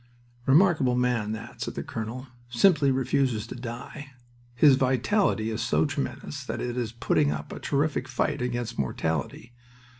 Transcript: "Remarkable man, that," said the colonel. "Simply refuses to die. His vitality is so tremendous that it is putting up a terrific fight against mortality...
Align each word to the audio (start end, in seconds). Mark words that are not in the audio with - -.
"Remarkable 0.47 0.95
man, 0.95 1.31
that," 1.33 1.61
said 1.61 1.75
the 1.75 1.83
colonel. 1.83 2.25
"Simply 2.49 2.89
refuses 2.89 3.45
to 3.45 3.53
die. 3.53 4.13
His 4.55 4.75
vitality 4.75 5.51
is 5.51 5.61
so 5.61 5.85
tremendous 5.85 6.43
that 6.43 6.59
it 6.59 6.75
is 6.75 6.91
putting 6.91 7.31
up 7.31 7.51
a 7.53 7.59
terrific 7.59 8.07
fight 8.07 8.41
against 8.41 8.79
mortality... 8.79 9.53